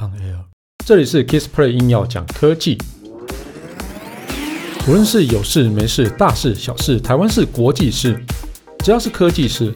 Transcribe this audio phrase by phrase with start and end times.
[0.00, 0.46] On Air，
[0.86, 2.78] 这里是 Kissplay 硬要讲科技，
[4.88, 8.18] 无论是有事没事、大事小事、台湾事、国际事，
[8.78, 9.74] 只要是科技事，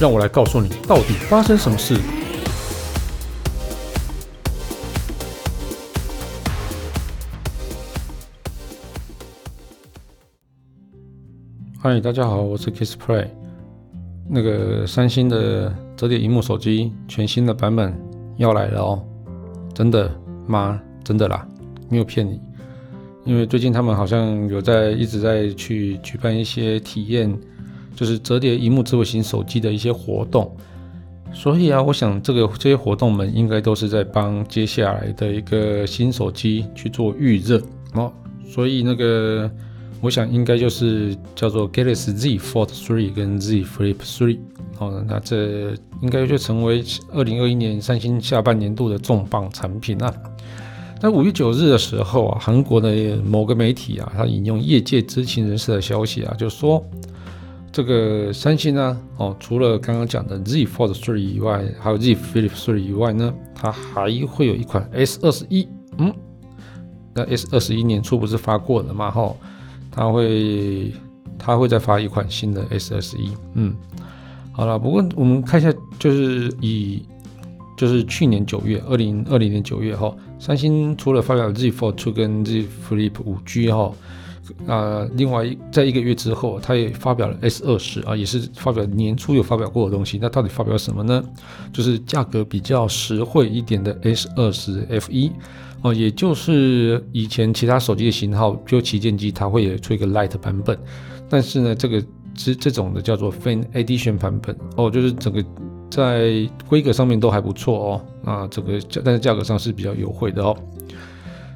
[0.00, 1.96] 让我来告诉你到底发生什么事。
[11.80, 13.26] 嗨，大家好，我是 Kissplay。
[14.28, 17.92] 那个三星的折叠萤幕手机全新的版本
[18.36, 19.04] 要来了哦。
[19.76, 20.10] 真的
[20.46, 20.80] 吗？
[21.04, 21.46] 真的啦，
[21.90, 22.40] 没有骗你。
[23.26, 27.30] 因为最近他们好像有在一直在去举办一些体验，
[27.94, 30.50] 就是折叠荧幕智慧型手机的一些活动。
[31.30, 37.60] 所以啊，我想这个这些活动们应该都是在帮接下来的一个新手机去做预热
[37.92, 38.10] 哦。
[38.48, 39.50] 所以那个，
[40.00, 44.38] 我想应该就是叫做 Galaxy Z Fold 3跟 Z Flip 3。
[44.78, 50.12] 哦，那这应该就成为二零二一年三星下半年度的重磅产品啊。
[50.98, 56.82] 在五月九日的时候啊，韩国的某个媒体啊，他引用业界知情人士的消息啊，就说
[57.70, 65.68] 这个三星呢，哦，除了刚刚讲的 Z Fold 3以外，还有 Z Flip 3以外呢，它还会有一款 S 二十一。
[65.98, 66.12] 嗯，
[67.14, 69.10] 那 S 二十一年初不是发过了吗？
[69.10, 69.34] 哈，
[69.90, 70.94] 它会
[71.38, 73.32] 它会再发一款新的 S 二十一。
[73.54, 73.76] 嗯。
[74.56, 77.02] 好了，不过我们看一下，就是以
[77.76, 83.94] 就是去年九月，二零二零年九月哈，三星除了发表 Z Fold 2跟 Z Flip 5G 哈，
[84.66, 90.18] 啊，另外在一个月之后，它也发表了 S 二十啊，也是发表年初有发表过的东西。
[90.18, 91.22] 那到底发表什么呢？
[91.70, 95.32] 就是价格比较实惠一点的 S 二十 FE
[95.82, 100.78] 哦，也就是以前其他手机的型号，就旗舰机它会有出一个 light 版本，
[101.28, 102.02] 但是呢，这个。
[102.36, 105.44] 是这种的叫做 Fan Edition 版本哦，就是整个
[105.90, 110.56] 在规格上面都还不错哦，啊，这个价但是价格上是比较优惠的哦。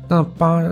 [0.08, 0.62] 那八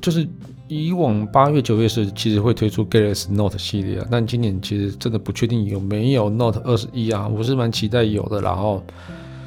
[0.00, 0.26] 就是
[0.68, 8.82] 以往八月九月是其实会推出 Galaxy Note 系列啊，但今年其实真的不确定有没有 Note 二十一啊，我是蛮期待有的啦哦。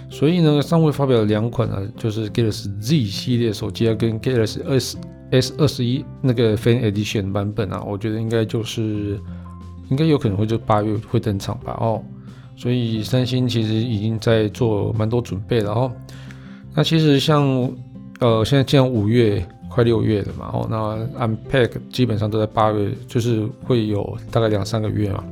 [0.09, 4.97] 所以呢，尚未发表的两款啊，就是 Galaxy Z 系列手机啊，跟 Galaxy S
[5.31, 9.19] S 二十一那个 Fan Edition 版本啊，我觉得应该就是。
[9.89, 12.01] 应该有可能会就八月会登场吧哦，
[12.55, 15.91] 所以三星其实已经在做蛮多准备了哦。
[16.73, 17.43] 那其实像
[18.19, 25.23] 呃现在这样五月快六月了嘛哦，那 Unpack 基本上都在八月，就是会有大概两三个月嘛。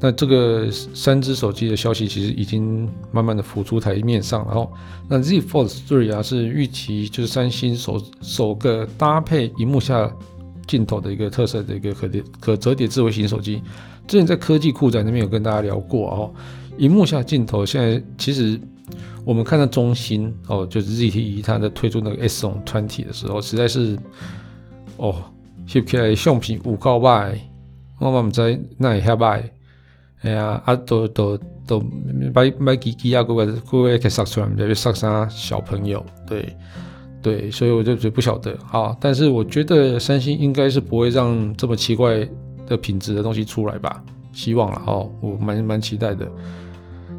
[0.00, 4.70] 那这个三只手机的消息其实已经慢慢的浮出台面上了哦。
[5.08, 10.10] 那 Z Fold 3啊是预期就是三星首首个搭配荧幕下。
[10.68, 13.60] 镜头的一个特色的一个可叠可折叠智慧型手机，
[14.06, 16.30] 之前在科技酷宅那边有跟大家聊过哦。
[16.76, 18.60] 荧幕下镜头现在其实
[19.24, 23.98] 我们看到中兴哦，就是 ZTE 它在推出那个 S on 20的时候，实在是
[24.96, 25.16] 哦，
[25.66, 27.36] 翕起来相片有够歹，
[27.98, 28.40] 我嘛唔知
[28.76, 29.42] 哪会遐歹，
[30.20, 31.36] 哎呀，啊都都
[31.66, 31.82] 都
[32.32, 36.54] 买买机机啊，各位各位可以杀出来，唔知要杀啥小朋友，对。
[37.20, 42.26] 对，所以我就觉不晓得啊，但是我觉得三星应该是不会让这么奇怪
[42.66, 44.02] 的品质的东西出来吧，
[44.32, 46.26] 希望了哦，我蛮蛮期待的。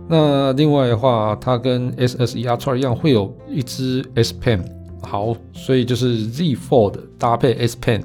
[0.07, 4.63] 那另外的话，它跟 sser 一样，会有一支 S Pen，
[5.01, 8.01] 好，所以就是 Z Fold 搭配 S Pen。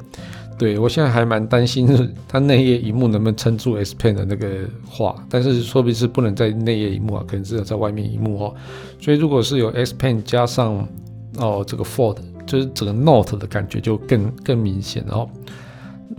[0.58, 1.88] 对，我现在还蛮担心
[2.28, 4.48] 它内页萤幕能不能撑住 S Pen 的那个
[4.86, 8.54] 画，但是说不定是不能在内页萤幕啊，可能只有在外面萤幕哦。
[9.00, 10.86] 所以如果是有 S Pen 加上
[11.38, 15.28] 哦，这个 Fold 就是整个 Note 的感觉就更更明显哦。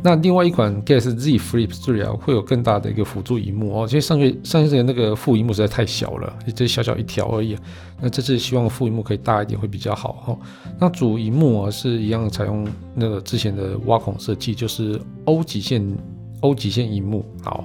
[0.02, 3.88] 那另外一款 Galaxy Z Flip 3啊，会有更大的一个辅助荧幕哦。
[3.88, 7.58] 其实上个上一次那个副荧幕实在太小了，就小小一条而已。
[8.02, 10.38] 那这次希望副荧幕可以大一点会比较好哦。
[10.80, 15.98] 那主荧幕啊是一样采用那个之前的挖孔设计，就是 O 极限
[16.42, 17.26] O 极限荧幕。
[17.44, 17.64] 好。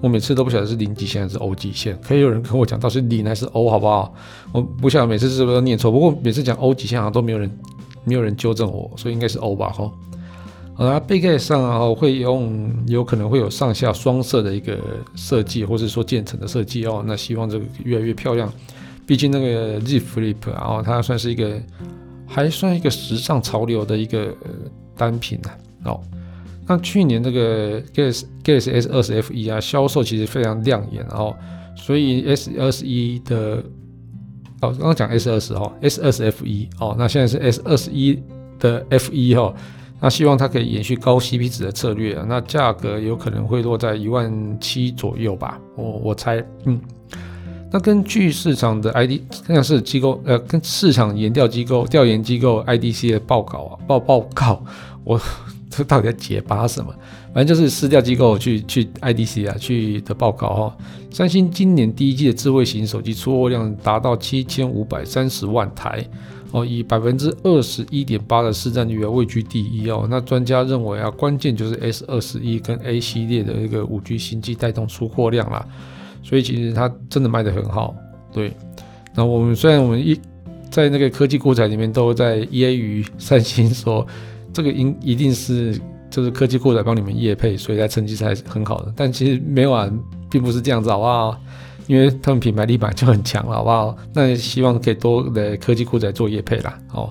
[0.00, 4.14] 我每次都不晓得是零极限还是 O 极限，可以有人跟我讲到底是零还是 O 好不好？
[4.52, 7.50] 我不晓得每次是不是都念错，不过每次讲 O 极限好像都没有人
[8.04, 9.90] 没有人纠正我，所以应该是 O 吧哈。
[10.74, 14.78] 好啦，背盖上啊会用有可能会有上下双色的一个
[15.14, 17.02] 设计，或者说渐层的设计哦。
[17.06, 18.52] 那希望这个越来越漂亮，
[19.06, 21.58] 毕竟那个 Z Flip 然啊，它算是一个
[22.26, 24.34] 还算一个时尚潮流的一个
[24.94, 25.50] 单品呢
[25.86, 25.98] 哦。
[26.66, 31.34] 那去年这个 gas gas s 二十 FE 啊，销售其实非常亮眼哦，
[31.76, 33.62] 所以 S 二十一的
[34.60, 38.20] 哦，刚刚讲 S 二十哈，S 二十 FE 哦，那现在是 S 二十一
[38.58, 39.54] 的 FE 哈，
[40.00, 46.80] 那希望它可以延续高 CP 值的策略啊，那价格有可能会落在一万七左右吧，我我猜，嗯，
[47.70, 54.64] 那根据市场的 ID，像是机构呃，跟市场研调机构调研机构 IDC 的报告啊报报告，
[55.04, 55.20] 我
[55.76, 56.94] 这到底在结巴什么？
[57.34, 60.76] 反正就是私调机构去去 IDC 啊去的报告哈、哦。
[61.10, 66.02] 三星今年第一季的智慧型手机出货量达到七千五百三十万台
[66.52, 70.06] 哦，以百分之二十一点八的市占率啊位居第一哦。
[70.08, 75.66] 那专家认为啊，关键就是 S 二十一跟 A 系列的一个五 G 新机带动出货量啦。
[76.22, 77.94] 所以其实它真的卖得很好，
[78.32, 78.52] 对。
[79.14, 80.18] 那我们虽然我们一
[80.70, 84.06] 在那个科技股仔里面都在揶揄三星说，
[84.56, 88.90] 这个应一定是就是科技股仔帮你们业配，所以才成绩才是很好的。
[88.96, 89.86] 但其实没有啊，
[90.30, 91.38] 并不是这样子，好不好？
[91.86, 93.94] 因为他们品牌力板就很强了，好不好？
[94.14, 97.10] 那希望可以多的科技库仔做业配啦，哦。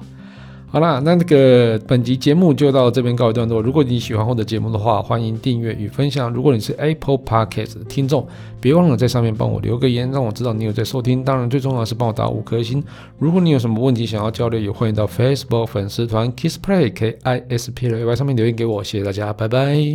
[0.76, 3.62] 好啦，那那个本集节目就到这边告一段落。
[3.62, 6.30] 如果你喜欢我的节目的话，欢迎订阅与分享。
[6.34, 8.28] 如果你是 Apple Podcast 的听众，
[8.60, 11.24] 别忘了在上面帮我留个言，让我知道你有在收听。
[11.24, 12.84] 当然，最重要的是帮我打五颗星。
[13.18, 18.84] 如果你有什么问题想要交流，也欢迎到 Facebook 粉丝团 Kiss Play K I S P L A Y 上面留言给我。
[18.84, 19.86] 谢谢大家，拜拜。